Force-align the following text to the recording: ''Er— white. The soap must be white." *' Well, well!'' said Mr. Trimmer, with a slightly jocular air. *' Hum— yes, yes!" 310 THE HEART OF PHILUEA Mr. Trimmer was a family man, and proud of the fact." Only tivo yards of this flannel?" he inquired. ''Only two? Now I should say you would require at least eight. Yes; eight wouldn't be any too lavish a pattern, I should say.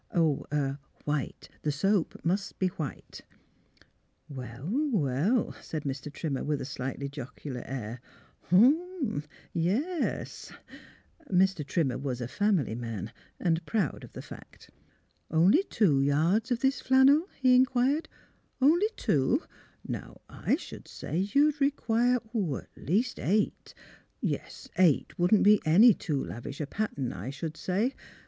''Er— 0.15 0.79
white. 1.05 1.47
The 1.61 1.71
soap 1.71 2.19
must 2.25 2.57
be 2.57 2.69
white." 2.69 3.21
*' 3.65 3.87
Well, 4.29 4.89
well!'' 4.91 5.51
said 5.61 5.83
Mr. 5.83 6.11
Trimmer, 6.11 6.43
with 6.43 6.59
a 6.59 6.65
slightly 6.65 7.07
jocular 7.07 7.61
air. 7.67 8.01
*' 8.25 8.41
Hum— 8.49 9.23
yes, 9.53 9.53
yes!" 9.53 10.45
310 11.29 11.29
THE 11.29 11.29
HEART 11.29 11.29
OF 11.29 11.29
PHILUEA 11.29 11.39
Mr. 11.45 11.67
Trimmer 11.67 11.97
was 11.99 12.19
a 12.21 12.27
family 12.27 12.73
man, 12.73 13.11
and 13.39 13.65
proud 13.67 14.03
of 14.03 14.13
the 14.13 14.23
fact." 14.23 14.71
Only 15.29 15.61
tivo 15.65 16.03
yards 16.03 16.49
of 16.49 16.61
this 16.61 16.81
flannel?" 16.81 17.29
he 17.39 17.53
inquired. 17.53 18.09
''Only 18.59 18.87
two? 18.95 19.43
Now 19.87 20.21
I 20.27 20.55
should 20.55 20.87
say 20.87 21.19
you 21.31 21.45
would 21.45 21.61
require 21.61 22.15
at 22.15 22.69
least 22.75 23.19
eight. 23.19 23.75
Yes; 24.19 24.67
eight 24.79 25.19
wouldn't 25.19 25.43
be 25.43 25.61
any 25.63 25.93
too 25.93 26.23
lavish 26.25 26.59
a 26.59 26.65
pattern, 26.65 27.13
I 27.13 27.29
should 27.29 27.55
say. 27.55 27.93